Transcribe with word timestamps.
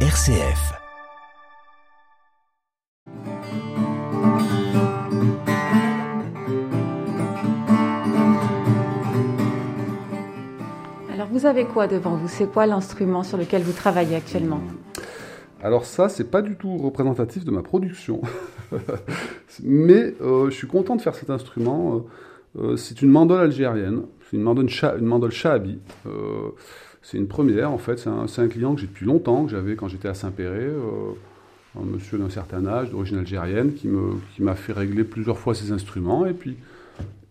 RCF. 0.00 0.74
Alors 11.12 11.28
vous 11.30 11.46
avez 11.46 11.64
quoi 11.64 11.86
devant 11.86 12.16
vous? 12.16 12.28
C'est 12.28 12.50
quoi 12.50 12.66
l'instrument 12.66 13.22
sur 13.22 13.38
lequel 13.38 13.62
vous 13.62 13.72
travaillez 13.72 14.16
actuellement? 14.16 14.60
Alors 15.62 15.84
ça, 15.84 16.08
c'est 16.08 16.30
pas 16.30 16.42
du 16.42 16.56
tout 16.56 16.76
représentatif 16.76 17.44
de 17.44 17.50
ma 17.50 17.62
production. 17.62 18.20
Mais 19.62 20.14
euh, 20.20 20.50
je 20.50 20.54
suis 20.54 20.66
content 20.66 20.96
de 20.96 21.00
faire 21.02 21.14
cet 21.14 21.30
instrument. 21.30 22.04
Euh, 22.58 22.60
euh, 22.72 22.76
c'est 22.76 23.00
une 23.02 23.10
mandole 23.10 23.40
algérienne. 23.40 24.02
C'est 24.30 24.36
une 24.36 24.42
mandole, 24.42 24.68
cha- 24.68 24.96
une 24.96 25.06
mandole 25.06 25.30
shahabi. 25.32 25.78
Euh, 26.06 26.50
c'est 27.06 27.18
une 27.18 27.28
première 27.28 27.70
en 27.70 27.78
fait. 27.78 28.00
C'est 28.00 28.40
un, 28.42 28.48
client 28.48 28.74
que 28.74 28.80
j'ai 28.80 28.88
depuis 28.88 29.06
longtemps, 29.06 29.44
que 29.44 29.52
j'avais 29.52 29.76
quand 29.76 29.86
j'étais 29.86 30.08
à 30.08 30.14
Saint-Péret. 30.14 30.58
euh, 30.58 31.12
un 31.80 31.84
monsieur 31.84 32.18
d'un 32.18 32.30
certain 32.30 32.66
âge, 32.66 32.90
d'origine 32.90 33.18
algérienne, 33.18 33.74
qui 33.74 33.88
m'a 34.42 34.54
fait 34.56 34.72
régler 34.72 35.04
plusieurs 35.04 35.38
fois 35.38 35.54
ses 35.54 35.70
instruments. 35.70 36.26
Et 36.26 36.32
puis, 36.32 36.56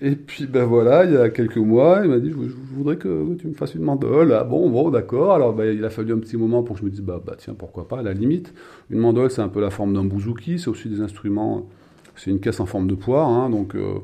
et 0.00 0.14
puis 0.14 0.46
ben 0.46 0.64
voilà, 0.64 1.04
il 1.06 1.14
y 1.14 1.16
a 1.16 1.28
quelques 1.30 1.56
mois, 1.56 2.02
il 2.04 2.10
m'a 2.10 2.20
dit 2.20 2.30
je 2.30 2.76
voudrais 2.76 2.96
que 2.96 3.34
tu 3.34 3.48
me 3.48 3.54
fasses 3.54 3.74
une 3.74 3.82
mandole. 3.82 4.32
Ah 4.32 4.44
bon, 4.44 4.70
bon, 4.70 4.90
d'accord. 4.90 5.34
Alors 5.34 5.54
ben, 5.54 5.76
il 5.76 5.84
a 5.84 5.90
fallu 5.90 6.12
un 6.12 6.18
petit 6.18 6.36
moment 6.36 6.62
pour 6.62 6.76
que 6.76 6.80
je 6.80 6.84
me 6.84 6.90
dise 6.90 7.00
bah, 7.00 7.20
bah 7.24 7.34
tiens 7.36 7.54
pourquoi 7.58 7.88
pas. 7.88 7.98
À 7.98 8.02
la 8.02 8.12
limite, 8.12 8.54
une 8.90 9.00
mandole 9.00 9.30
c'est 9.30 9.42
un 9.42 9.48
peu 9.48 9.60
la 9.60 9.70
forme 9.70 9.94
d'un 9.94 10.04
bouzouki. 10.04 10.60
C'est 10.60 10.68
aussi 10.68 10.88
des 10.88 11.00
instruments. 11.00 11.66
C'est 12.14 12.30
une 12.30 12.38
caisse 12.38 12.60
en 12.60 12.66
forme 12.66 12.86
de 12.86 12.94
poire, 12.94 13.28
hein, 13.28 13.50
donc. 13.50 13.74
euh, 13.74 13.94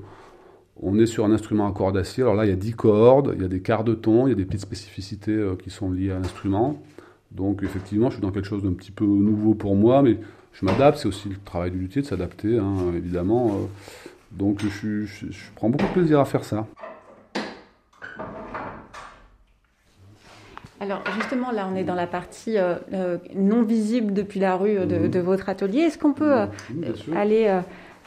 on 0.82 0.98
est 0.98 1.06
sur 1.06 1.24
un 1.24 1.32
instrument 1.32 1.66
à 1.68 1.72
cordes 1.72 1.94
d'acier. 1.94 2.22
Alors 2.22 2.34
là, 2.34 2.44
il 2.46 2.48
y 2.50 2.52
a 2.52 2.56
10 2.56 2.72
cordes, 2.74 3.32
il 3.36 3.42
y 3.42 3.44
a 3.44 3.48
des 3.48 3.60
quarts 3.60 3.84
de 3.84 3.94
ton, 3.94 4.26
il 4.26 4.30
y 4.30 4.32
a 4.32 4.36
des 4.36 4.44
petites 4.44 4.60
spécificités 4.62 5.32
euh, 5.32 5.54
qui 5.62 5.70
sont 5.70 5.90
liées 5.90 6.10
à 6.10 6.14
l'instrument. 6.18 6.80
Donc 7.32 7.62
effectivement, 7.62 8.08
je 8.10 8.14
suis 8.14 8.22
dans 8.22 8.30
quelque 8.32 8.46
chose 8.48 8.62
d'un 8.62 8.72
petit 8.72 8.90
peu 8.90 9.04
nouveau 9.04 9.54
pour 9.54 9.76
moi, 9.76 10.02
mais 10.02 10.18
je 10.52 10.64
m'adapte. 10.64 10.98
C'est 10.98 11.08
aussi 11.08 11.28
le 11.28 11.36
travail 11.44 11.70
du 11.70 11.78
luthier 11.78 12.02
de 12.02 12.06
s'adapter, 12.06 12.58
hein, 12.58 12.74
évidemment. 12.96 13.48
euh. 13.48 13.66
donc 14.32 14.60
je, 14.62 14.68
suis- 14.68 15.06
je- 15.06 15.30
je 15.30 15.44
prends 15.54 15.68
beaucoup 15.70 15.86
de 15.86 15.92
plaisir 15.92 16.18
à 16.20 16.24
faire 16.24 16.44
ça. 16.44 16.66
Alors 20.82 21.02
justement, 21.14 21.50
là, 21.52 21.68
on 21.70 21.76
est 21.76 21.84
dans 21.84 21.94
la 21.94 22.06
partie 22.06 22.56
euh, 22.56 23.18
non 23.36 23.62
visible 23.62 24.14
depuis 24.14 24.40
la 24.40 24.56
rue 24.56 24.78
euh, 24.78 24.86
de, 24.86 25.08
de 25.08 25.20
votre 25.20 25.50
atelier. 25.50 25.80
Est-ce 25.80 25.98
qu'on 25.98 26.14
peut 26.14 26.34
euh, 26.40 26.46
Oui, 26.74 26.86
aller 27.14 27.46
euh, 27.48 27.60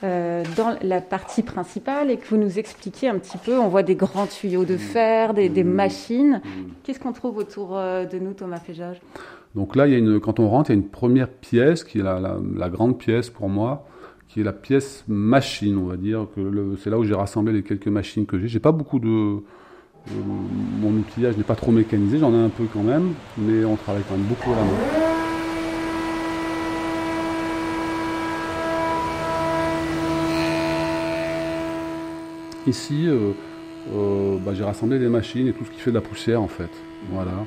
euh, 0.04 0.44
dans 0.58 0.76
la 0.82 1.00
partie 1.02 1.44
principale 1.44 2.12
et 2.12 2.18
que 2.18 2.28
vous 2.28 2.38
nous 2.38 2.60
expliquiez 2.60 3.08
un 3.10 3.18
petit 3.20 3.38
peu 3.38 3.58
On 3.58 3.68
voit 3.70 3.84
des 3.84 3.96
grands 3.96 4.28
tuyaux 4.28 4.66
de 4.66 4.76
fer, 4.78 5.34
des, 5.34 5.50
des 5.50 5.64
machines. 5.64 6.42
Qu'est-ce 6.84 7.00
qu'on 7.00 7.14
trouve 7.14 7.38
autour 7.38 7.78
euh, 7.78 8.06
de 8.06 8.20
nous, 8.20 8.34
Thomas 8.34 8.60
Féjage? 8.60 9.02
Donc 9.56 9.76
là, 9.76 9.86
il 9.88 9.94
y 9.94 9.96
a 9.96 10.00
une, 10.00 10.20
quand 10.20 10.40
on 10.40 10.50
rentre, 10.50 10.72
il 10.72 10.74
y 10.74 10.76
a 10.78 10.82
une 10.82 10.88
première 10.90 11.30
pièce 11.30 11.84
qui 11.84 12.00
est 12.00 12.04
la, 12.04 12.20
la- 12.20 12.38
la 12.56 12.70
grande 12.70 12.98
pièce 12.98 13.30
pour 13.30 13.50
moi, 13.50 13.86
qui 14.28 14.42
est 14.42 14.44
la 14.44 14.52
pièce 14.54 15.04
machine, 15.08 15.78
on 15.78 15.86
va 15.86 15.96
dire. 15.96 16.26
que 16.36 16.76
C'est 16.82 16.90
là 16.90 16.98
où 16.98 17.04
j'ai 17.04 17.14
rassemblé 17.14 17.54
les 17.54 17.62
quelques 17.64 17.88
machines 17.88 18.26
que 18.26 18.40
j'ai. 18.40 18.48
J'ai 18.48 18.60
pas 18.60 18.72
beaucoup 18.72 19.00
de. 19.00 19.08
euh, 19.08 19.42
mon 20.82 20.90
outillage 20.90 21.38
n'est 21.38 21.44
pas 21.44 21.56
trop 21.56 21.72
mécanisé, 21.72 22.18
j'en 22.18 22.34
ai 22.34 22.44
un 22.44 22.50
peu 22.50 22.64
quand 22.74 22.82
même, 22.84 23.12
mais 23.38 23.64
on 23.64 23.76
travaille 23.76 24.04
quand 24.10 24.18
même 24.18 24.26
beaucoup 24.26 24.52
à 24.52 24.56
la 24.56 24.64
main. 24.64 25.03
Ici, 32.66 33.08
euh, 33.08 33.32
euh, 33.94 34.38
bah, 34.40 34.54
j'ai 34.54 34.64
rassemblé 34.64 34.98
les 34.98 35.10
machines 35.10 35.48
et 35.48 35.54
tout 35.54 35.66
ce 35.66 35.72
qui 35.72 35.80
fait 35.80 35.92
de 35.92 35.96
la 35.96 36.02
poussière 36.02 36.42
en 36.42 36.48
fait. 36.48 36.70
Voilà. 37.12 37.46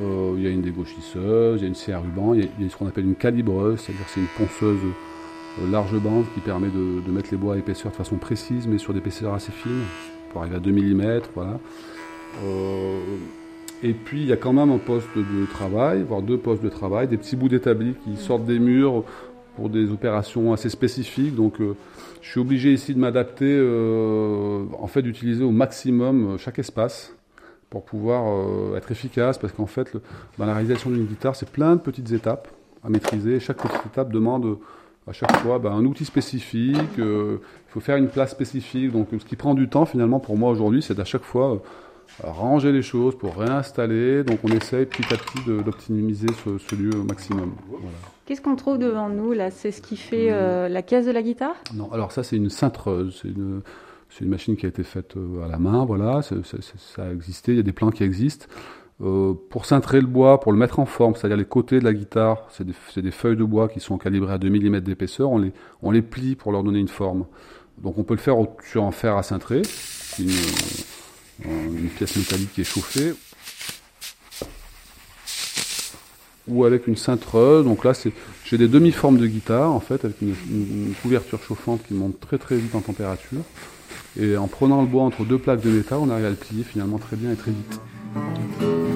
Euh, 0.00 0.34
il 0.36 0.42
y 0.42 0.46
a 0.46 0.50
une 0.50 0.62
dégauchisseuse, 0.62 1.60
il 1.60 1.62
y 1.62 1.64
a 1.64 1.68
une 1.68 1.74
scie 1.74 1.92
à 1.92 1.98
ruban, 1.98 2.34
il 2.34 2.42
y 2.44 2.66
a, 2.66 2.70
ce 2.70 2.76
qu'on 2.76 2.86
appelle 2.86 3.04
une 3.04 3.16
calibreuse, 3.16 3.80
c'est-à-dire 3.80 4.06
c'est 4.08 4.20
une 4.20 4.26
ponceuse 4.38 4.80
large 5.70 5.98
bande 5.98 6.24
qui 6.34 6.40
permet 6.40 6.68
de, 6.68 7.10
mettre 7.10 7.28
les 7.32 7.36
bois 7.36 7.54
à 7.54 7.58
épaisseur 7.58 7.90
de 7.90 7.96
façon 7.96 8.16
précise, 8.16 8.66
mais 8.66 8.78
sur 8.78 8.92
des 8.92 9.00
épaisseurs 9.00 9.34
assez 9.34 9.50
fines, 9.50 9.82
pour 10.30 10.42
arriver 10.42 10.56
à 10.56 10.60
2 10.60 10.70
mm. 10.70 11.20
Voilà. 11.34 11.58
Et 13.82 13.92
puis 13.92 14.20
il 14.20 14.26
y 14.26 14.32
a 14.32 14.36
quand 14.36 14.52
même 14.52 14.70
un 14.70 14.78
poste 14.78 15.08
de 15.16 15.46
travail, 15.46 16.04
voire 16.06 16.22
deux 16.22 16.38
postes 16.38 16.62
de 16.62 16.68
travail, 16.68 17.08
des 17.08 17.16
petits 17.16 17.36
bouts 17.36 17.48
d'établi 17.48 17.94
qui 18.04 18.16
sortent 18.16 18.44
des 18.44 18.58
murs 18.58 19.04
pour 19.58 19.68
des 19.70 19.90
opérations 19.90 20.52
assez 20.52 20.68
spécifiques. 20.68 21.34
Donc 21.34 21.60
euh, 21.60 21.74
je 22.22 22.30
suis 22.30 22.38
obligé 22.38 22.72
ici 22.72 22.94
de 22.94 23.00
m'adapter, 23.00 23.58
euh, 23.58 24.62
en 24.78 24.86
fait 24.86 25.02
d'utiliser 25.02 25.42
au 25.42 25.50
maximum 25.50 26.34
euh, 26.34 26.38
chaque 26.38 26.60
espace 26.60 27.12
pour 27.70 27.84
pouvoir 27.84 28.22
être 28.78 28.90
efficace, 28.92 29.36
parce 29.36 29.52
qu'en 29.52 29.66
fait, 29.66 29.92
dans 30.38 30.46
la 30.46 30.54
réalisation 30.54 30.88
d'une 30.88 31.04
guitare, 31.04 31.36
c'est 31.36 31.50
plein 31.50 31.76
de 31.76 31.80
petites 31.80 32.12
étapes 32.12 32.48
à 32.82 32.88
maîtriser. 32.88 33.40
Chaque 33.40 33.58
petite 33.58 33.84
étape 33.84 34.10
demande 34.10 34.56
à 35.06 35.12
chaque 35.12 35.36
fois 35.38 35.58
ben, 35.58 35.72
un 35.72 35.84
outil 35.84 36.06
spécifique, 36.06 36.96
il 36.96 37.38
faut 37.68 37.80
faire 37.80 37.98
une 37.98 38.08
place 38.08 38.30
spécifique. 38.30 38.90
Donc 38.90 39.08
ce 39.10 39.22
qui 39.22 39.36
prend 39.36 39.52
du 39.52 39.68
temps 39.68 39.84
finalement 39.84 40.18
pour 40.18 40.38
moi 40.38 40.50
aujourd'hui, 40.50 40.80
c'est 40.80 40.98
à 40.98 41.04
chaque 41.04 41.24
fois 41.24 41.60
ranger 42.22 42.72
les 42.72 42.82
choses 42.82 43.16
pour 43.16 43.36
réinstaller. 43.36 44.24
Donc 44.24 44.40
on 44.44 44.48
essaye 44.48 44.86
petit 44.86 45.12
à 45.12 45.16
petit 45.16 45.64
d'optimiser 45.64 46.28
ce, 46.44 46.58
ce 46.58 46.74
lieu 46.74 46.90
au 46.94 47.04
maximum. 47.04 47.52
Voilà. 47.68 47.96
Qu'est-ce 48.28 48.42
qu'on 48.42 48.56
trouve 48.56 48.76
devant 48.76 49.08
nous 49.08 49.32
là? 49.32 49.50
C'est 49.50 49.70
ce 49.70 49.80
qui 49.80 49.96
fait 49.96 50.30
euh, 50.30 50.68
la 50.68 50.82
caisse 50.82 51.06
de 51.06 51.12
la 51.12 51.22
guitare? 51.22 51.54
Non, 51.74 51.90
alors 51.92 52.12
ça 52.12 52.22
c'est 52.22 52.36
une 52.36 52.50
cintreuse, 52.50 53.20
c'est 53.22 53.28
une, 53.28 53.62
machine 54.28 54.54
qui 54.54 54.66
a 54.66 54.68
été 54.68 54.82
faite 54.82 55.16
euh, 55.16 55.46
à 55.46 55.48
la 55.48 55.58
main, 55.58 55.86
voilà, 55.86 56.20
ça 56.20 56.34
a 57.02 57.10
existé, 57.10 57.52
il 57.52 57.56
y 57.56 57.60
a 57.60 57.62
des 57.62 57.72
plans 57.72 57.90
qui 57.90 58.04
existent. 58.04 58.44
Euh, 59.00 59.32
pour 59.48 59.64
cintrer 59.64 60.02
le 60.02 60.06
bois, 60.06 60.40
pour 60.40 60.52
le 60.52 60.58
mettre 60.58 60.78
en 60.78 60.84
forme, 60.84 61.14
c'est-à-dire 61.14 61.38
les 61.38 61.46
côtés 61.46 61.78
de 61.78 61.84
la 61.84 61.94
guitare, 61.94 62.48
c'est 62.50 62.66
des, 62.66 63.10
feuilles 63.12 63.36
de 63.36 63.44
bois 63.44 63.68
qui 63.68 63.80
sont 63.80 63.96
calibrées 63.96 64.34
à 64.34 64.38
2 64.38 64.50
mm 64.50 64.80
d'épaisseur, 64.80 65.30
on 65.30 65.38
les, 65.38 65.52
on 65.80 65.90
les 65.90 66.02
plie 66.02 66.34
pour 66.34 66.52
leur 66.52 66.62
donner 66.62 66.80
une 66.80 66.88
forme. 66.88 67.24
Donc 67.78 67.96
on 67.96 68.02
peut 68.02 68.14
le 68.14 68.20
faire 68.20 68.38
au- 68.38 68.56
sur 68.62 68.84
un 68.84 68.90
fer 68.90 69.16
à 69.16 69.22
cintrer, 69.22 69.62
c'est 69.64 70.24
une, 70.24 70.28
une 71.44 71.88
pièce 71.96 72.16
métallique 72.16 72.52
qui 72.54 72.60
est 72.62 72.64
chauffée, 72.64 73.14
ou 76.48 76.64
avec 76.64 76.86
une 76.86 76.96
cintreuse. 76.96 77.64
Donc 77.64 77.84
là, 77.84 77.92
j'ai 78.44 78.58
des 78.58 78.68
demi-formes 78.68 79.18
de 79.18 79.26
guitare, 79.26 79.70
en 79.72 79.80
fait, 79.80 80.04
avec 80.04 80.20
une, 80.22 80.34
une- 80.50 80.86
une 80.88 80.94
couverture 81.02 81.40
chauffante 81.42 81.80
qui 81.86 81.94
monte 81.94 82.18
très 82.20 82.38
très 82.38 82.56
vite 82.56 82.74
en 82.74 82.80
température. 82.80 83.40
Et 84.18 84.36
en 84.36 84.48
prenant 84.48 84.80
le 84.80 84.88
bois 84.88 85.02
entre 85.04 85.24
deux 85.24 85.38
plaques 85.38 85.60
de 85.60 85.70
métal, 85.70 85.98
on 86.00 86.10
arrive 86.10 86.24
à 86.24 86.30
le 86.30 86.36
plier 86.36 86.64
finalement 86.64 86.98
très 86.98 87.16
bien 87.16 87.30
et 87.32 87.36
très 87.36 87.52
vite. 87.52 88.87